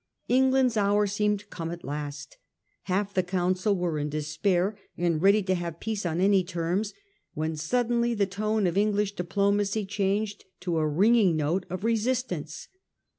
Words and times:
England's 0.29 0.77
hour 0.77 1.05
seemed 1.05 1.47
come 1.51 1.69
at 1.69 1.85
last 1.85 2.39
Half 2.85 3.13
the 3.13 3.21
Council 3.21 3.75
were 3.75 3.99
in 3.99 4.09
despair, 4.09 4.75
and 4.97 5.21
ready 5.21 5.43
to 5.43 5.53
have 5.53 5.79
peace 5.79 6.07
on 6.07 6.19
any 6.19 6.43
terms, 6.43 6.95
when 7.35 7.55
suddenly 7.55 8.15
the 8.15 8.25
tone 8.25 8.65
of 8.65 8.79
English 8.79 9.11
diplomacy 9.13 9.85
changed 9.85 10.45
to 10.61 10.79
a 10.79 10.87
ringing 10.89 11.35
note 11.35 11.67
of 11.69 11.83
resistance. 11.83 12.67